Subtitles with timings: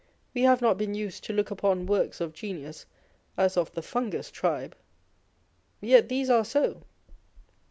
[0.33, 2.87] We have not been used to look upon works of genius
[3.37, 4.75] as of the fungus tribe.
[5.79, 6.81] Yet these are so.